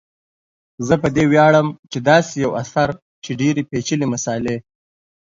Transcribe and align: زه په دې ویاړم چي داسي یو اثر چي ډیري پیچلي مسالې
زه 0.87 0.93
په 1.01 1.07
دې 1.15 1.23
ویاړم 1.31 1.67
چي 1.91 1.99
داسي 2.07 2.35
یو 2.45 2.51
اثر 2.61 2.87
چي 3.23 3.31
ډیري 3.39 3.63
پیچلي 3.69 4.07
مسالې 4.13 4.57